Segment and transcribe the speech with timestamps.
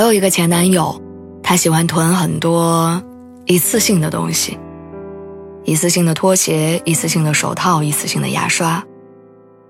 [0.00, 0.98] 我有一个前男友，
[1.42, 3.02] 他喜欢囤很多
[3.44, 4.58] 一次性的东西，
[5.64, 8.82] 一次性的拖鞋，一次性的手套，一次性的牙刷。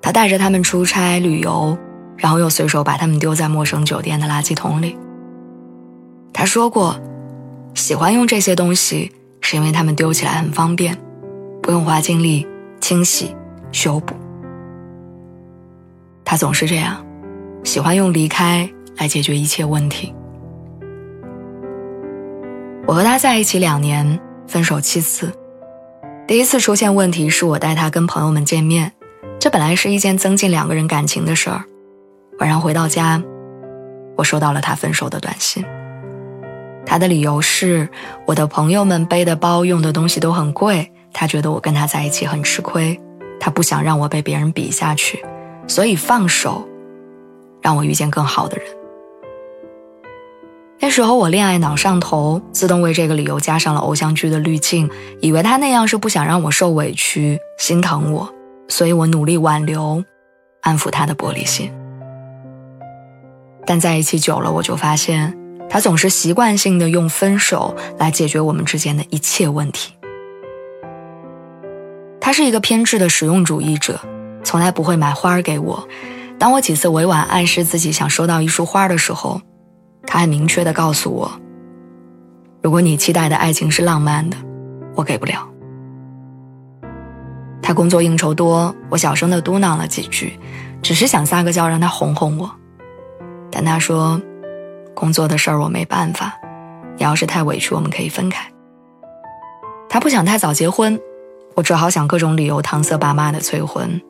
[0.00, 1.76] 他带着他们出差旅游，
[2.16, 4.96] 然后又随手把他们丢在陌生酒店的垃圾桶里。
[6.32, 6.96] 他说过，
[7.74, 10.96] 喜欢用这些东西，是因为他们丢起来很方便，
[11.60, 12.46] 不用花精力
[12.80, 13.34] 清洗
[13.72, 14.14] 修补。
[16.24, 17.04] 他总是这样，
[17.64, 18.70] 喜欢用离开。
[18.96, 20.12] 来解决一切问题。
[22.90, 25.32] 我和他在一起两年，分手七次。
[26.26, 28.90] 第一次出现问题是我带他跟朋友们见面，
[29.38, 31.62] 这本来是一件增进两个人感情的事儿。
[32.40, 33.22] 晚上回到家，
[34.16, 35.64] 我收到了他分手的短信。
[36.84, 37.88] 他的理由是
[38.26, 43.00] 我的朋友们背的包、用的东西都很贵，他觉得我跟他在一起很吃亏，
[43.38, 45.24] 他不想让我被别人比下去，
[45.68, 46.68] 所以放手，
[47.62, 48.66] 让我遇见更好的人。
[50.90, 58.28] 那时候我恋爱脑上头，自动为这个理由加上了偶像剧的滤镜，以为他那样是不想让我受委屈、心疼我，
[58.66, 60.02] 所以我努力挽留，
[60.62, 61.70] 安抚他的玻璃心。
[63.64, 65.32] 但在一起久了，我就发现
[65.68, 69.94] 他总是习惯性的用分手来解决我们之间的一切问题。
[72.20, 74.00] 他是一个偏执的实用主义者，
[74.42, 75.86] 从来不会买花给我。
[76.36, 79.40] 当我几次委婉暗示自己想收到一束花的时候，
[80.12, 81.30] 他还明确的告诉我
[82.62, 84.36] ：“如果你期待的爱情是浪漫的，
[84.96, 85.48] 我给不了。”
[87.62, 90.36] 他工作应酬多，我小声的嘟囔了几句，
[90.82, 92.50] 只是想撒个娇让他哄哄我。
[93.52, 94.20] 但他说
[94.96, 96.36] ：“工作的事儿我没办法，
[96.96, 98.44] 你要是太委屈，我们可以分开。”
[99.88, 100.98] 他不想太早结婚，
[101.54, 104.02] 我只好想各种理由搪塞爸妈的催婚。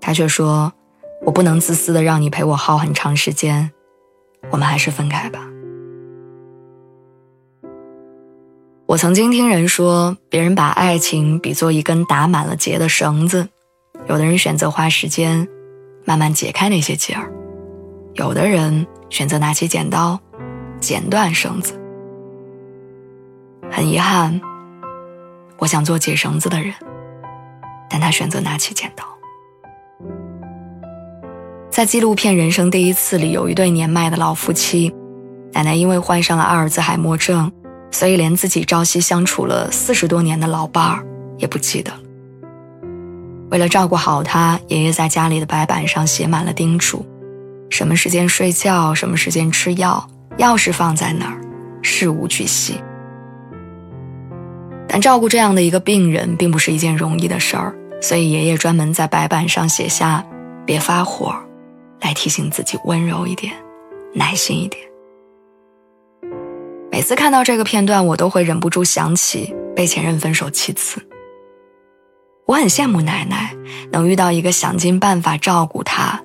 [0.00, 0.72] 他却说
[1.24, 3.70] ：“我不能自私的让你陪我耗很长时间。”
[4.50, 5.46] 我们还是分开吧。
[8.86, 13.48] 我曾经听人说，别人把爱情比作一根打满了结的绳子，
[14.08, 15.46] 有的人选择花时间
[16.04, 17.32] 慢慢解开那些结儿，
[18.14, 20.18] 有的人选择拿起剪刀
[20.80, 21.78] 剪断绳子。
[23.70, 24.40] 很遗憾，
[25.58, 26.74] 我想做解绳子的人，
[27.88, 29.04] 但他选择拿起剪刀。
[31.70, 34.92] 在纪录片《人生第一次》里，有一对年迈的老夫妻，
[35.52, 37.50] 奶奶因为患上了阿尔兹海默症，
[37.92, 41.06] 所以连自己朝夕相处了四十多年的老伴儿
[41.38, 42.00] 也不记得了。
[43.50, 47.06] 为了照顾好他，爷爷在家里的白板上写满了叮嘱：
[47.70, 50.04] 什么时间睡觉，什么时间吃药，
[50.38, 51.40] 钥匙放在哪儿，
[51.82, 52.80] 事无巨细。
[54.88, 57.72] 但照顾这样的一个病人，并不是一件容易的事儿，
[58.02, 60.24] 所以爷爷专门在白板上写下：
[60.66, 61.32] 别发火。
[62.00, 63.52] 来提醒自己温柔一点，
[64.14, 64.82] 耐心一点。
[66.90, 71.00] 每次看到这个片段，我都会忍不住想起被前任分手七次。
[72.46, 73.54] 我很羡慕奶奶
[73.92, 76.20] 能遇到一个想尽办法照顾她，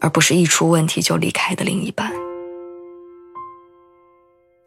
[0.00, 2.12] 而不是一出问题就离开的另一半。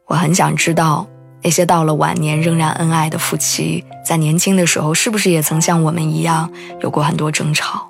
[0.05, 1.05] 我很想知道，
[1.43, 6.49] 那些到了晚年仍然恩爱的夫妻，在年轻的时候是不是也曾像我们一样
[6.79, 7.86] 有过很多争吵？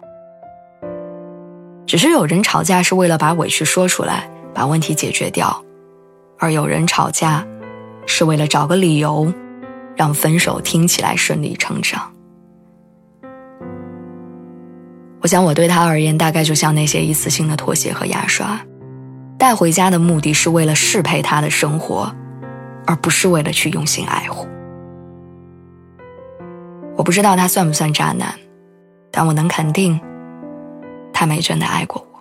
[1.87, 5.63] 只是有人吵架是为了把委屈说出来，把问题解决掉，
[6.37, 7.47] 而有人吵架
[8.05, 9.33] 是为了找个理由，
[9.95, 12.11] 让分手听起来顺理成章。
[15.21, 18.59] 我想我对他而言，大概就像那些一次性的拖鞋和牙刷，
[19.37, 22.13] 带回家的目的是为了适配他的生活，
[22.85, 24.45] 而不是为了去用心爱护。
[26.97, 28.35] 我不知道他算不算渣男，
[29.09, 29.97] 但我能肯定。
[31.19, 32.19] 他没真的爱过我，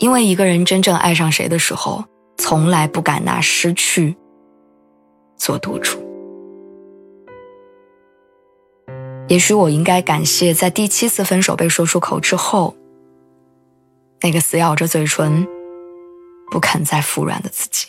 [0.00, 2.04] 因为一个人真正爱上谁的时候，
[2.36, 4.16] 从来不敢拿失去
[5.36, 5.96] 做赌注。
[9.28, 12.74] 也许我应该感谢，在第七次分手被说出口之后，
[14.22, 15.46] 那个死咬着嘴唇、
[16.50, 17.86] 不肯再服软的自己。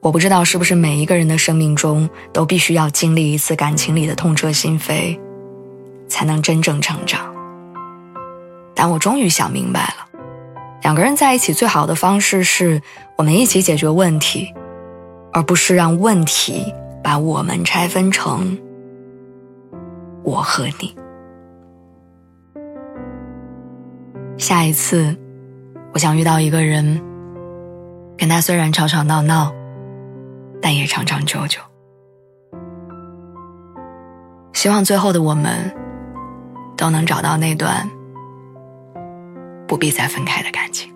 [0.00, 5.16] 我不知道是不是每一个人的生命中都必须要经历一次感情里的痛彻心扉。
[6.20, 7.34] 才能真正成长。
[8.74, 10.20] 但我终于想明白了，
[10.82, 12.82] 两个人在一起最好的方式是
[13.16, 14.52] 我们一起解决问题，
[15.32, 18.58] 而不是让问题把我们拆分成
[20.22, 20.94] 我和你。
[24.36, 25.16] 下一次，
[25.94, 27.00] 我想遇到一个人，
[28.18, 29.50] 跟他虽然吵吵闹闹，
[30.60, 31.60] 但也长长久久。
[34.52, 35.74] 希望最后的我们，
[36.80, 37.86] 都能找到那段
[39.68, 40.90] 不必再分开的感情。